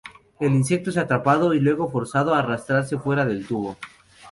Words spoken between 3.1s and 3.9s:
del tubo.